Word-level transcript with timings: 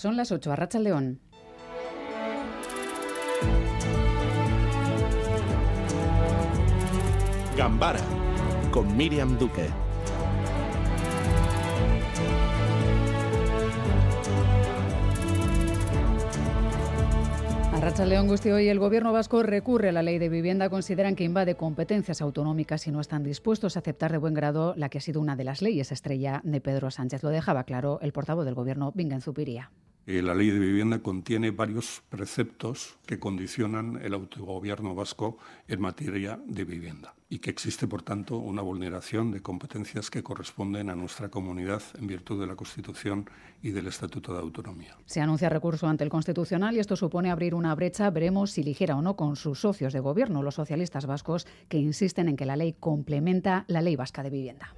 Son 0.00 0.16
las 0.16 0.32
8, 0.32 0.50
Arracha 0.50 0.78
León. 0.78 1.20
Gambara 7.54 8.00
con 8.72 8.96
Miriam 8.96 9.36
Duque. 9.36 9.68
Racha 17.78 18.06
León 18.06 18.26
Gusti, 18.26 18.50
hoy 18.50 18.68
el 18.68 18.78
gobierno 18.78 19.12
vasco 19.12 19.42
recurre 19.42 19.90
a 19.90 19.92
la 19.92 20.02
ley 20.02 20.18
de 20.18 20.30
vivienda. 20.30 20.70
Consideran 20.70 21.14
que 21.14 21.24
invade 21.24 21.56
competencias 21.56 22.22
autonómicas 22.22 22.86
y 22.86 22.90
no 22.90 23.02
están 23.02 23.22
dispuestos 23.22 23.76
a 23.76 23.80
aceptar 23.80 24.12
de 24.12 24.18
buen 24.18 24.32
grado 24.32 24.72
la 24.78 24.88
que 24.88 24.96
ha 24.96 25.02
sido 25.02 25.20
una 25.20 25.36
de 25.36 25.44
las 25.44 25.60
leyes 25.60 25.92
estrella 25.92 26.40
de 26.42 26.62
Pedro 26.62 26.90
Sánchez. 26.90 27.22
Lo 27.22 27.28
dejaba 27.28 27.64
claro 27.64 27.98
el 28.00 28.12
portavoz 28.12 28.46
del 28.46 28.54
gobierno, 28.54 28.92
Vingen 28.94 29.20
Zupiría. 29.20 29.70
Eh, 30.06 30.22
la 30.22 30.34
ley 30.34 30.50
de 30.50 30.58
vivienda 30.58 31.00
contiene 31.00 31.50
varios 31.50 32.02
preceptos 32.08 32.96
que 33.06 33.18
condicionan 33.18 34.00
el 34.02 34.14
autogobierno 34.14 34.94
vasco 34.94 35.38
en 35.68 35.80
materia 35.80 36.40
de 36.46 36.64
vivienda 36.64 37.14
y 37.28 37.38
que 37.38 37.50
existe, 37.50 37.86
por 37.86 38.02
tanto, 38.02 38.38
una 38.38 38.60
vulneración 38.60 39.30
de 39.30 39.40
competencias 39.40 40.10
que 40.10 40.22
corresponden 40.22 40.90
a 40.90 40.96
nuestra 40.96 41.28
comunidad 41.28 41.82
en 41.98 42.08
virtud 42.08 42.40
de 42.40 42.46
la 42.48 42.56
Constitución 42.56 43.30
y 43.62 43.70
del 43.70 43.86
Estatuto 43.86 44.32
de 44.32 44.40
Autonomía. 44.40 44.96
Se 45.06 45.20
anuncia 45.20 45.48
recurso 45.48 45.86
ante 45.86 46.02
el 46.02 46.10
Constitucional 46.10 46.76
y 46.76 46.80
esto 46.80 46.96
supone 46.96 47.30
abrir 47.30 47.54
una 47.54 47.74
brecha, 47.74 48.10
veremos 48.10 48.50
si 48.50 48.64
ligera 48.64 48.96
o 48.96 49.02
no, 49.02 49.14
con 49.14 49.36
sus 49.36 49.60
socios 49.60 49.92
de 49.92 50.00
gobierno, 50.00 50.42
los 50.42 50.56
socialistas 50.56 51.06
vascos, 51.06 51.46
que 51.68 51.78
insisten 51.78 52.28
en 52.28 52.36
que 52.36 52.46
la 52.46 52.56
ley 52.56 52.74
complementa 52.78 53.64
la 53.68 53.80
ley 53.80 53.94
vasca 53.94 54.24
de 54.24 54.30
vivienda. 54.30 54.74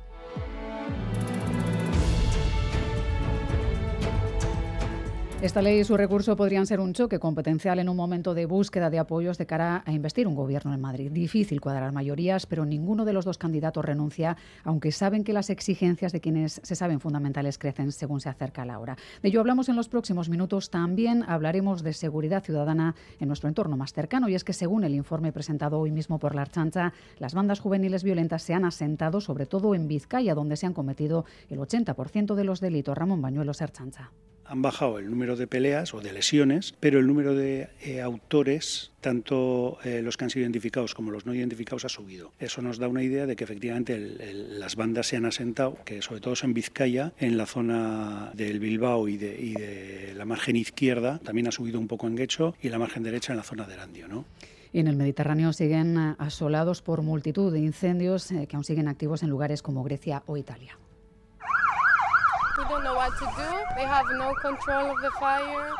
Esta 5.42 5.60
ley 5.60 5.80
y 5.80 5.84
su 5.84 5.96
recurso 5.96 6.36
podrían 6.36 6.68
ser 6.68 6.78
un 6.78 6.92
choque 6.92 7.18
competencial 7.18 7.80
en 7.80 7.88
un 7.88 7.96
momento 7.96 8.32
de 8.32 8.46
búsqueda 8.46 8.90
de 8.90 9.00
apoyos 9.00 9.38
de 9.38 9.46
cara 9.46 9.82
a 9.84 9.90
investir 9.90 10.28
un 10.28 10.36
gobierno 10.36 10.72
en 10.72 10.80
Madrid. 10.80 11.10
Difícil 11.10 11.60
cuadrar 11.60 11.90
mayorías, 11.90 12.46
pero 12.46 12.64
ninguno 12.64 13.04
de 13.04 13.12
los 13.12 13.24
dos 13.24 13.38
candidatos 13.38 13.84
renuncia, 13.84 14.36
aunque 14.62 14.92
saben 14.92 15.24
que 15.24 15.32
las 15.32 15.50
exigencias 15.50 16.12
de 16.12 16.20
quienes 16.20 16.60
se 16.62 16.76
saben 16.76 17.00
fundamentales 17.00 17.58
crecen 17.58 17.90
según 17.90 18.20
se 18.20 18.28
acerca 18.28 18.64
la 18.64 18.78
hora. 18.78 18.96
De 19.20 19.30
ello 19.30 19.40
hablamos 19.40 19.68
en 19.68 19.74
los 19.74 19.88
próximos 19.88 20.28
minutos. 20.28 20.70
También 20.70 21.24
hablaremos 21.26 21.82
de 21.82 21.92
seguridad 21.92 22.44
ciudadana 22.44 22.94
en 23.18 23.26
nuestro 23.26 23.48
entorno 23.48 23.76
más 23.76 23.92
cercano, 23.92 24.28
y 24.28 24.36
es 24.36 24.44
que 24.44 24.52
según 24.52 24.84
el 24.84 24.94
informe 24.94 25.32
presentado 25.32 25.80
hoy 25.80 25.90
mismo 25.90 26.20
por 26.20 26.36
la 26.36 26.42
Archancha, 26.42 26.92
las 27.18 27.34
bandas 27.34 27.58
juveniles 27.58 28.04
violentas 28.04 28.44
se 28.44 28.54
han 28.54 28.64
asentado 28.64 29.20
sobre 29.20 29.46
todo 29.46 29.74
en 29.74 29.88
Vizcaya, 29.88 30.36
donde 30.36 30.56
se 30.56 30.66
han 30.66 30.72
cometido 30.72 31.24
el 31.50 31.58
80% 31.58 32.36
de 32.36 32.44
los 32.44 32.60
delitos. 32.60 32.96
Ramón 32.96 33.20
Bañuelos, 33.20 33.60
Archancha 33.60 34.12
han 34.52 34.60
bajado 34.60 34.98
el 34.98 35.08
número 35.08 35.34
de 35.34 35.46
peleas 35.46 35.94
o 35.94 36.02
de 36.02 36.12
lesiones, 36.12 36.74
pero 36.78 36.98
el 36.98 37.06
número 37.06 37.34
de 37.34 37.70
eh, 37.80 38.02
autores, 38.02 38.90
tanto 39.00 39.78
eh, 39.82 40.02
los 40.02 40.18
que 40.18 40.24
han 40.24 40.30
sido 40.30 40.42
identificados 40.42 40.94
como 40.94 41.10
los 41.10 41.24
no 41.24 41.34
identificados, 41.34 41.86
ha 41.86 41.88
subido. 41.88 42.32
Eso 42.38 42.60
nos 42.60 42.76
da 42.76 42.86
una 42.86 43.02
idea 43.02 43.24
de 43.24 43.34
que 43.34 43.44
efectivamente 43.44 43.98
las 43.98 44.76
bandas 44.76 45.06
se 45.06 45.16
han 45.16 45.24
asentado, 45.24 45.78
que 45.86 46.02
sobre 46.02 46.20
todo 46.20 46.34
en 46.42 46.52
Vizcaya, 46.52 47.14
en 47.18 47.38
la 47.38 47.46
zona 47.46 48.30
del 48.34 48.60
Bilbao 48.60 49.08
y 49.08 49.16
de, 49.16 50.12
la 50.14 50.26
margen 50.26 50.56
izquierda, 50.56 51.18
también 51.24 51.48
ha 51.48 51.52
subido 51.52 51.80
un 51.80 51.88
poco 51.88 52.06
en 52.06 52.14
Guecho 52.14 52.54
y 52.60 52.68
la 52.68 52.78
margen 52.78 53.02
derecha 53.04 53.32
en 53.32 53.38
la 53.38 53.44
zona 53.44 53.66
de 53.66 53.72
Erandio. 53.72 54.06
¿no? 54.06 54.26
Y 54.70 54.80
en 54.80 54.86
el 54.86 54.96
Mediterráneo 54.96 55.54
siguen 55.54 55.96
asolados 55.96 56.82
por 56.82 57.00
multitud 57.00 57.50
de 57.50 57.60
incendios 57.60 58.30
eh, 58.30 58.46
que 58.46 58.56
aún 58.56 58.64
siguen 58.64 58.88
activos 58.88 59.22
en 59.22 59.30
lugares 59.30 59.62
como 59.62 59.82
Grecia 59.82 60.22
o 60.26 60.36
Italia. 60.36 60.76
We 62.58 62.64
don't 62.64 62.84
know 62.84 62.94
what 62.94 63.12
to 63.18 63.24
do. 63.24 63.50
They 63.76 63.86
have 63.86 64.06
no 64.12 64.34
control 64.34 64.90
of 64.90 65.00
the 65.00 65.10
fire. 65.12 65.70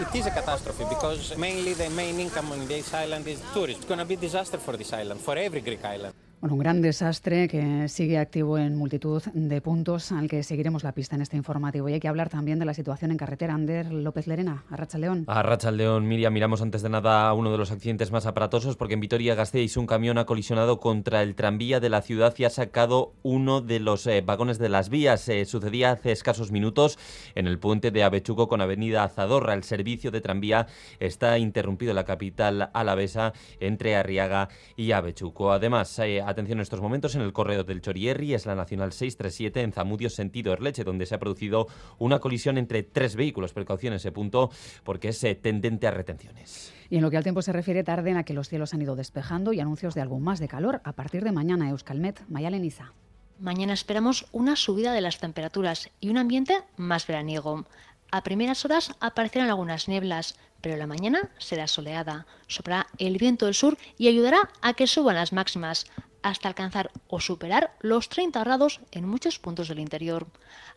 It 0.00 0.14
is 0.14 0.26
a 0.26 0.30
catastrophe 0.30 0.84
because 0.88 1.36
mainly 1.36 1.74
the 1.74 1.90
main 1.90 2.18
income 2.18 2.50
on 2.50 2.66
this 2.66 2.94
island 2.94 3.28
is 3.28 3.42
tourists. 3.52 3.80
It's 3.80 3.88
going 3.88 3.98
to 3.98 4.06
be 4.06 4.14
a 4.14 4.16
disaster 4.16 4.56
for 4.56 4.76
this 4.76 4.92
island, 4.92 5.20
for 5.20 5.36
every 5.36 5.60
Greek 5.60 5.84
island. 5.84 6.14
Bueno, 6.44 6.56
un 6.56 6.60
gran 6.60 6.82
desastre 6.82 7.48
que 7.48 7.88
sigue 7.88 8.18
activo 8.18 8.58
en 8.58 8.76
multitud 8.76 9.22
de 9.32 9.62
puntos 9.62 10.12
al 10.12 10.28
que 10.28 10.42
seguiremos 10.42 10.84
la 10.84 10.92
pista 10.92 11.16
en 11.16 11.22
este 11.22 11.38
informativo. 11.38 11.88
Y 11.88 11.94
hay 11.94 12.00
que 12.00 12.08
hablar 12.08 12.28
también 12.28 12.58
de 12.58 12.66
la 12.66 12.74
situación 12.74 13.10
en 13.10 13.16
carretera. 13.16 13.54
Ander 13.54 13.90
López 13.90 14.26
Lerena, 14.26 14.62
a 14.68 14.98
León. 14.98 15.24
A 15.26 15.70
León, 15.70 16.06
Miriam, 16.06 16.34
miramos 16.34 16.60
antes 16.60 16.82
de 16.82 16.90
nada 16.90 17.32
uno 17.32 17.50
de 17.50 17.56
los 17.56 17.70
accidentes 17.70 18.12
más 18.12 18.26
aparatosos 18.26 18.76
porque 18.76 18.92
en 18.92 19.00
Vitoria-Gasteiz 19.00 19.78
un 19.78 19.86
camión 19.86 20.18
ha 20.18 20.26
colisionado 20.26 20.80
contra 20.80 21.22
el 21.22 21.34
tranvía 21.34 21.80
de 21.80 21.88
la 21.88 22.02
ciudad 22.02 22.34
y 22.36 22.44
ha 22.44 22.50
sacado 22.50 23.14
uno 23.22 23.62
de 23.62 23.80
los 23.80 24.06
eh, 24.06 24.20
vagones 24.20 24.58
de 24.58 24.68
las 24.68 24.90
vías. 24.90 25.26
Eh, 25.30 25.46
sucedía 25.46 25.92
hace 25.92 26.12
escasos 26.12 26.52
minutos 26.52 26.98
en 27.34 27.46
el 27.46 27.58
puente 27.58 27.90
de 27.90 28.04
Avechuco 28.04 28.48
con 28.48 28.60
Avenida 28.60 29.04
Azadorra. 29.04 29.54
El 29.54 29.64
servicio 29.64 30.10
de 30.10 30.20
tranvía 30.20 30.66
está 31.00 31.38
interrumpido 31.38 31.92
en 31.92 31.96
la 31.96 32.04
capital 32.04 32.68
alavesa 32.74 33.32
entre 33.60 33.96
Arriaga 33.96 34.50
y 34.76 34.92
Avechuco. 34.92 35.50
Además, 35.50 35.98
eh, 36.00 36.20
atención 36.34 36.58
en 36.58 36.62
estos 36.62 36.80
momentos 36.80 37.14
en 37.14 37.22
el 37.22 37.32
corredor 37.32 37.64
del 37.64 37.80
Chorierri, 37.80 38.34
es 38.34 38.46
la 38.46 38.54
Nacional 38.54 38.92
637 38.92 39.62
en 39.62 39.72
Zamudio, 39.72 40.10
sentido 40.10 40.52
Erleche, 40.52 40.84
donde 40.84 41.06
se 41.06 41.14
ha 41.14 41.18
producido 41.18 41.66
una 41.98 42.18
colisión 42.18 42.58
entre 42.58 42.82
tres 42.82 43.16
vehículos. 43.16 43.52
Precaución 43.52 43.94
en 43.94 43.96
ese 43.96 44.12
punto 44.12 44.50
porque 44.84 45.08
es 45.08 45.24
eh, 45.24 45.34
tendente 45.34 45.86
a 45.86 45.90
retenciones. 45.90 46.72
Y 46.90 46.96
en 46.96 47.02
lo 47.02 47.10
que 47.10 47.16
al 47.16 47.22
tiempo 47.22 47.42
se 47.42 47.52
refiere, 47.52 47.84
tarde 47.84 48.10
en 48.10 48.18
a 48.18 48.24
que 48.24 48.34
los 48.34 48.48
cielos 48.48 48.74
han 48.74 48.82
ido 48.82 48.96
despejando 48.96 49.52
y 49.52 49.60
anuncios 49.60 49.94
de 49.94 50.00
algo 50.00 50.20
más 50.20 50.38
de 50.38 50.48
calor 50.48 50.80
a 50.84 50.92
partir 50.92 51.24
de 51.24 51.32
mañana. 51.32 51.70
Euskalmet, 51.70 52.22
Mayaleniza. 52.28 52.92
Mañana 53.40 53.72
esperamos 53.72 54.26
una 54.32 54.54
subida 54.54 54.92
de 54.92 55.00
las 55.00 55.18
temperaturas 55.18 55.90
y 56.00 56.10
un 56.10 56.18
ambiente 56.18 56.54
más 56.76 57.06
veraniego. 57.06 57.64
A 58.10 58.22
primeras 58.22 58.64
horas 58.64 58.94
aparecerán 59.00 59.48
algunas 59.48 59.88
nieblas, 59.88 60.36
pero 60.60 60.76
la 60.76 60.86
mañana 60.86 61.30
será 61.38 61.66
soleada. 61.66 62.26
Soplará 62.46 62.86
el 62.98 63.18
viento 63.18 63.46
del 63.46 63.54
sur 63.54 63.76
y 63.98 64.08
ayudará 64.08 64.50
a 64.62 64.74
que 64.74 64.86
suban 64.86 65.16
las 65.16 65.32
máximas 65.32 65.86
hasta 66.24 66.48
alcanzar 66.48 66.90
o 67.06 67.20
superar 67.20 67.76
los 67.80 68.08
30 68.08 68.42
grados 68.42 68.80
en 68.92 69.06
muchos 69.06 69.38
puntos 69.38 69.68
del 69.68 69.78
interior. 69.78 70.26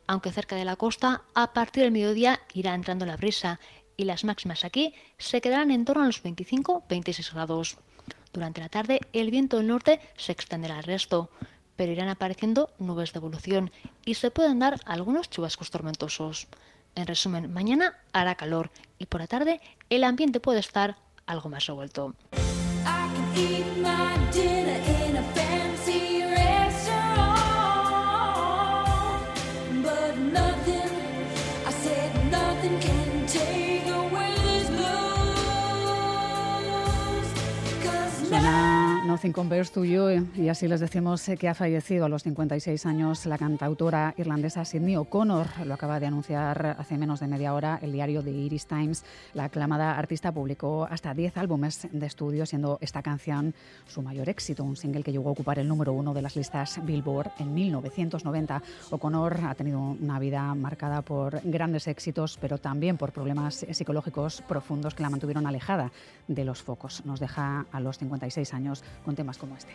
Aunque 0.06 0.34
cerca 0.34 0.58
de 0.58 0.66
la 0.66 0.76
costa, 0.76 1.24
a 1.34 1.54
partir 1.54 1.84
del 1.84 1.94
mediodía 1.94 2.42
irá 2.54 2.76
entrando 2.76 3.06
la 3.06 3.16
brisa 3.16 3.60
y 3.96 4.04
las 4.04 4.26
máximas 4.26 4.66
aquí 4.66 4.94
se 5.18 5.40
quedarán 5.40 5.72
en 5.72 5.86
torno 5.86 6.04
a 6.04 6.08
los 6.08 6.22
25-26 6.22 7.34
grados. 7.34 7.78
Durante 8.34 8.60
la 8.60 8.68
tarde, 8.68 9.00
el 9.14 9.32
viento 9.32 9.58
del 9.58 9.68
norte 9.68 10.02
se 10.18 10.34
extenderá 10.34 10.78
al 10.78 10.84
resto, 10.84 11.32
pero 11.78 11.94
irán 11.94 12.10
apareciendo 12.10 12.70
nubes 12.78 13.14
de 13.14 13.20
evolución 13.20 13.72
y 14.04 14.16
se 14.16 14.32
pueden 14.32 14.60
dar 14.60 14.82
algunos 14.86 15.30
chubascos 15.30 15.72
tormentosos. 15.72 16.48
En 16.96 17.08
resumen, 17.08 17.54
mañana 17.54 17.98
hará 18.12 18.36
calor 18.36 18.70
y 19.00 19.06
por 19.06 19.22
la 19.22 19.28
tarde 19.28 19.62
el 19.90 20.04
ambiente 20.04 20.42
puede 20.42 20.60
estar 20.60 20.98
algo 21.26 21.48
más 21.48 21.66
revuelto. 21.68 22.16
Ta-da! 38.38 38.52
Ta-da! 38.52 38.77
Nothing 39.08 39.32
Compares 39.32 39.72
to 39.72 39.86
You 39.86 40.28
y 40.36 40.50
así 40.50 40.68
les 40.68 40.82
decimos 40.82 41.26
que 41.40 41.48
ha 41.48 41.54
fallecido 41.54 42.04
a 42.04 42.10
los 42.10 42.24
56 42.24 42.86
años 42.86 43.26
la 43.26 43.38
cantautora 43.38 44.14
irlandesa 44.18 44.66
Sidney 44.66 44.98
O'Connor. 44.98 45.48
Lo 45.66 45.76
acaba 45.76 46.02
de 46.02 46.08
anunciar 46.08 46.76
hace 46.78 46.98
menos 46.98 47.22
de 47.22 47.28
media 47.28 47.54
hora 47.54 47.80
el 47.82 47.94
diario 47.94 48.22
The 48.22 48.32
Irish 48.32 48.66
Times. 48.66 49.06
La 49.34 49.46
aclamada 49.46 49.98
artista 49.98 50.34
publicó 50.34 50.86
hasta 50.92 51.14
10 51.14 51.38
álbumes 51.38 51.88
de 51.90 52.06
estudio, 52.06 52.46
siendo 52.46 52.80
esta 52.82 53.02
canción 53.02 53.56
su 53.88 54.02
mayor 54.02 54.28
éxito, 54.28 54.66
un 54.66 54.76
single 54.76 55.04
que 55.04 55.14
llegó 55.14 55.30
a 55.30 55.32
ocupar 55.32 55.58
el 55.58 55.70
número 55.70 55.94
uno 55.94 56.14
de 56.14 56.22
las 56.22 56.36
listas 56.36 56.82
Billboard 56.84 57.32
en 57.40 57.54
1990. 57.54 58.62
O'Connor 58.92 59.40
ha 59.46 59.56
tenido 59.56 59.80
una 59.80 60.20
vida 60.20 60.54
marcada 60.54 61.02
por 61.02 61.40
grandes 61.46 61.88
éxitos, 61.88 62.38
pero 62.42 62.58
también 62.58 62.98
por 62.98 63.14
problemas 63.14 63.66
psicológicos 63.72 64.42
profundos 64.42 64.96
que 64.96 65.04
la 65.04 65.10
mantuvieron 65.10 65.48
alejada 65.48 65.94
de 66.28 66.44
los 66.44 66.62
focos. 66.62 67.06
Nos 67.06 67.22
deja 67.22 67.66
a 67.72 67.80
los 67.80 67.98
56 68.00 68.54
años 68.54 68.84
con 69.04 69.16
temas 69.16 69.38
como 69.38 69.56
este. 69.56 69.72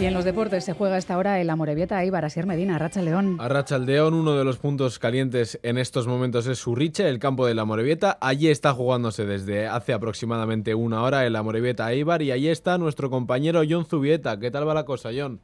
Y 0.00 0.06
en 0.06 0.14
los 0.14 0.24
deportes 0.24 0.64
se 0.64 0.72
juega 0.72 0.94
a 0.94 0.98
esta 0.98 1.18
hora 1.18 1.42
el 1.42 1.50
Amorebieta 1.50 2.02
Eibar, 2.02 2.24
Asier 2.24 2.46
Medina, 2.46 2.78
Racha 2.78 3.02
León. 3.02 3.36
A 3.38 3.48
Racha 3.48 3.76
León, 3.76 4.14
uno 4.14 4.34
de 4.34 4.44
los 4.44 4.56
puntos 4.56 4.98
calientes 4.98 5.60
en 5.62 5.76
estos 5.76 6.06
momentos 6.06 6.46
es 6.46 6.58
Surriche, 6.58 7.06
el 7.06 7.18
campo 7.18 7.46
del 7.46 7.58
Amorebieta. 7.58 8.16
Allí 8.22 8.48
está 8.48 8.72
jugándose 8.72 9.26
desde 9.26 9.66
hace 9.66 9.92
aproximadamente 9.92 10.74
una 10.74 11.02
hora 11.02 11.26
el 11.26 11.36
Amorebieta 11.36 11.92
Eibar 11.92 12.22
y 12.22 12.32
allí 12.32 12.48
está 12.48 12.78
nuestro 12.78 13.10
compañero 13.10 13.60
John 13.68 13.84
Zubieta. 13.84 14.40
¿Qué 14.40 14.50
tal 14.50 14.66
va 14.66 14.72
la 14.72 14.86
cosa, 14.86 15.10
John? 15.14 15.38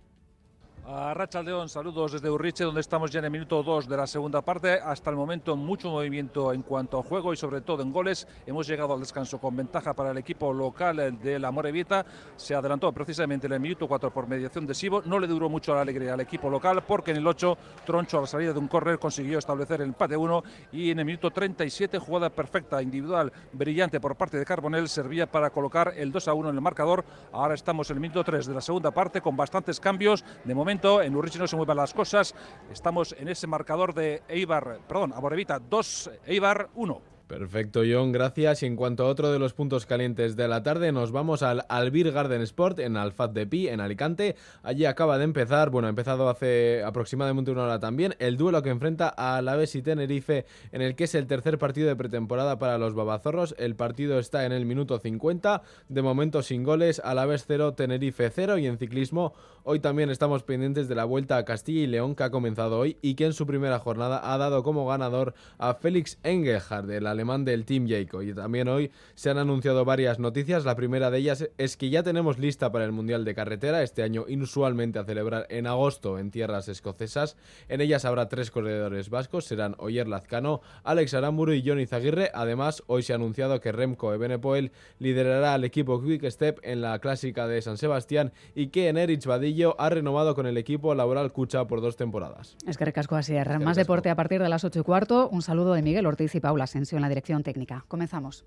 A 0.89 1.13
Racha 1.15 1.43
León, 1.43 1.69
saludos 1.69 2.13
desde 2.13 2.31
Urriche, 2.31 2.63
donde 2.63 2.81
estamos 2.81 3.11
ya 3.11 3.19
en 3.19 3.25
el 3.25 3.33
minuto 3.33 3.61
2 3.61 3.89
de 3.89 3.97
la 3.97 4.07
segunda 4.07 4.41
parte. 4.41 4.75
Hasta 4.75 5.11
el 5.11 5.17
momento 5.17 5.57
mucho 5.57 5.91
movimiento 5.91 6.53
en 6.53 6.63
cuanto 6.63 7.01
a 7.01 7.03
juego 7.03 7.33
y 7.33 7.37
sobre 7.37 7.61
todo 7.61 7.83
en 7.83 7.93
goles. 7.93 8.29
Hemos 8.47 8.69
llegado 8.69 8.95
al 8.95 9.01
descanso 9.01 9.41
con 9.41 9.57
ventaja 9.57 9.95
para 9.95 10.13
el 10.13 10.19
equipo 10.19 10.53
local 10.53 11.19
de 11.21 11.41
la 11.41 11.51
Morevieta. 11.51 12.07
Se 12.37 12.55
adelantó 12.55 12.93
precisamente 12.93 13.49
en 13.49 13.55
el 13.55 13.59
minuto 13.59 13.89
4 13.89 14.13
por 14.13 14.29
mediación 14.29 14.65
de 14.65 14.75
Sibo. 14.75 15.03
No 15.05 15.19
le 15.19 15.27
duró 15.27 15.49
mucho 15.49 15.75
la 15.75 15.81
alegría 15.81 16.15
al 16.15 16.21
equipo 16.21 16.49
local 16.49 16.85
porque 16.87 17.11
en 17.11 17.17
el 17.17 17.27
8 17.27 17.59
Troncho 17.85 18.19
a 18.19 18.21
la 18.21 18.29
salida 18.29 18.53
de 18.53 18.59
un 18.61 18.69
córner 18.69 19.01
consiguió 19.01 19.41
establecer 19.41 19.81
el 19.81 19.89
empate 19.89 20.17
1 20.17 20.45
y 20.71 20.93
en 20.93 21.01
el 21.01 21.05
minuto 21.05 21.33
37 21.33 21.99
jugada 21.99 22.31
perfecta 22.31 22.81
individual 22.81 23.33
brillante 23.53 23.99
por 23.99 24.15
parte 24.15 24.39
de 24.39 24.45
Carbonell 24.45 24.89
servía 24.89 25.29
para 25.29 25.51
colocar 25.51 25.95
el 25.97 26.13
2 26.13 26.29
a 26.29 26.35
1 26.35 26.51
en 26.51 26.55
el 26.55 26.61
marcador. 26.61 27.05
Ahora 27.33 27.55
estamos 27.55 27.91
en 27.91 27.97
el 27.97 28.03
minuto 28.03 28.23
3 28.23 28.47
de 28.47 28.55
la 28.55 28.61
segunda 28.61 28.93
parte 28.93 29.21
con 29.21 29.37
bastantes 29.37 29.81
cambios. 29.81 30.25
De 30.45 30.55
momento 30.55 30.76
en 30.85 31.17
Urrichi 31.17 31.39
no 31.39 31.47
se 31.47 31.57
muevan 31.57 31.79
las 31.79 31.95
cosas. 31.95 32.35
Estamos 32.71 33.15
en 33.19 33.29
ese 33.29 33.47
marcador 33.47 33.95
de 33.95 34.23
Eibar, 34.29 34.81
perdón, 34.87 35.13
Aborevita 35.15 35.59
2, 35.59 36.11
Eibar 36.27 36.69
1. 36.75 37.16
Perfecto, 37.27 37.83
John, 37.85 38.13
gracias. 38.13 38.63
Y 38.63 38.67
en 38.67 38.77
cuanto 38.77 39.05
a 39.05 39.09
otro 39.09 39.33
de 39.33 39.41
los 39.41 39.53
puntos 39.53 39.85
calientes 39.85 40.37
de 40.37 40.47
la 40.47 40.63
tarde, 40.63 40.93
nos 40.93 41.11
vamos 41.11 41.43
al 41.43 41.65
Albir 41.69 42.13
Garden 42.13 42.41
Sport 42.43 42.79
en 42.79 42.97
Alfat 42.97 43.33
de 43.33 43.49
Pi, 43.49 43.67
en 43.67 43.81
Alicante. 43.81 44.37
Allí 44.63 44.85
acaba 44.85 45.19
de 45.19 45.25
empezar, 45.25 45.71
bueno, 45.71 45.89
ha 45.89 45.91
empezado 45.91 46.29
hace 46.29 46.85
aproximadamente 46.85 47.51
una 47.51 47.65
hora 47.65 47.81
también, 47.81 48.15
el 48.21 48.37
duelo 48.37 48.63
que 48.63 48.71
enfrenta 48.71 49.13
a 49.17 49.39
Alaves 49.39 49.75
y 49.75 49.83
Tenerife, 49.83 50.47
en 50.71 50.83
el 50.83 50.95
que 50.95 51.05
es 51.05 51.17
el 51.17 51.27
tercer 51.27 51.59
partido 51.59 51.89
de 51.89 51.97
pretemporada 51.97 52.61
para 52.61 52.79
los 52.79 52.95
babazorros. 52.95 53.57
El 53.59 53.75
partido 53.75 54.21
está 54.21 54.47
en 54.47 54.53
el 54.53 54.65
minuto 54.65 55.01
50, 55.01 55.63
de 55.89 56.03
momento 56.03 56.43
sin 56.43 56.63
goles, 56.63 57.01
Alaves 57.05 57.45
0, 57.49 57.75
Tenerife 57.75 58.31
0. 58.31 58.59
Y 58.59 58.69
en 58.69 58.79
ciclismo, 58.79 59.35
hoy 59.65 59.81
también 59.81 60.11
estamos 60.11 60.45
pendientes 60.45 60.87
de 60.87 60.95
la 60.95 61.05
vuelta 61.05 61.39
a 61.39 61.45
Castilla 61.45 61.81
y 61.81 61.87
León, 61.89 62.15
que 62.15 62.23
ha 62.23 62.31
comenzado 62.31 62.79
hoy 62.79 62.99
y 63.03 63.17
que 63.17 63.27
en 63.27 63.33
su 63.33 63.49
primera 63.49 63.81
jornada 63.81 64.33
ha 64.33 64.39
dado 64.39 64.63
como 64.63 64.87
ganador 64.87 65.35
a 65.59 65.75
Félix 65.75 66.21
Engelhardt 66.23 66.87
de 66.87 67.01
la 67.01 67.16
alemán 67.17 67.45
del 67.45 67.65
Team 67.65 67.89
Jayco. 67.89 68.23
Y 68.23 68.35
también 68.35 68.69
hoy 68.69 68.91
se 69.15 69.31
han 69.31 69.39
anunciado 69.39 69.85
varias 69.85 70.19
noticias. 70.19 70.65
La 70.65 70.77
primera 70.77 71.11
de 71.11 71.19
ellas 71.19 71.49
es 71.57 71.77
que 71.77 71.89
ya 71.89 72.03
tenemos 72.03 72.39
lista 72.39 72.71
para 72.71 72.85
el 72.85 72.93
Mundial 72.93 73.25
de 73.25 73.35
Carretera, 73.35 73.83
este 73.83 74.03
año 74.03 74.27
inusualmente 74.29 74.99
a 74.99 75.05
celebrar 75.05 75.47
en 75.49 75.67
agosto 75.67 76.19
en 76.19 76.31
tierras 76.31 76.69
escocesas. 76.69 77.37
En 77.69 77.81
ellas 77.81 78.05
habrá 78.05 78.29
tres 78.29 78.51
corredores 78.51 79.09
vascos, 79.09 79.47
serán 79.47 79.75
Oyer 79.79 80.07
Lazcano, 80.07 80.61
Alex 80.85 81.15
Aramburu 81.15 81.53
y 81.53 81.67
Johnny 81.67 81.87
Zaguirre. 81.87 82.31
Además, 82.35 82.83
hoy 82.87 83.03
se 83.03 83.13
ha 83.13 83.17
anunciado 83.17 83.61
que 83.61 83.73
Remco 83.73 84.13
Ebenepoel 84.13 84.73
liderará 84.99 85.55
al 85.55 85.65
equipo 85.65 86.03
Quick 86.03 86.29
Step 86.31 86.61
en 86.63 86.83
la 86.83 86.99
clásica 86.99 87.49
de 87.49 87.63
San 87.63 87.79
Sebastián 87.79 88.33
y 88.55 88.69
que 88.69 88.89
Enerich 88.89 89.25
Vadillo 89.25 89.75
ha 89.81 89.89
renovado 89.89 90.35
con 90.35 90.47
el 90.47 90.59
equipo 90.59 90.95
Laboral 90.95 91.33
Cucha 91.33 91.67
por 91.67 91.81
dos 91.81 91.97
temporadas. 91.97 92.57
Es 92.67 92.77
que 92.77 92.85
recasco 92.85 93.17
así. 93.17 93.35
Más 93.63 93.77
deporte 93.77 94.11
a 94.11 94.17
partir 94.17 94.43
de 94.43 94.49
las 94.49 94.65
8 94.65 94.81
y 94.81 94.83
cuarto. 94.83 95.29
Un 95.29 95.43
saludo 95.43 95.75
de 95.75 95.83
Miguel 95.83 96.07
Ortiz 96.07 96.35
y 96.35 96.41
Paula 96.41 96.65
Asensio 96.65 96.97
en 96.97 97.03
la 97.07 97.11
dirección 97.11 97.43
técnica. 97.43 97.85
Comenzamos. 97.89 98.45